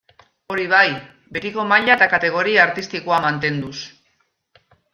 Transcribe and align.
Hori 0.53 0.63
bai, 0.71 0.93
betiko 1.35 1.65
maila 1.73 1.93
eta 1.97 2.07
kategoria 2.15 2.65
artistikoa 2.69 3.21
mantenduz. 3.27 3.77